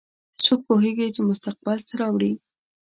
څوک 0.43 0.59
پوهیږي 0.67 1.07
چې 1.15 1.21
مستقبل 1.29 1.77
څه 1.87 1.93
راوړي 2.01 2.33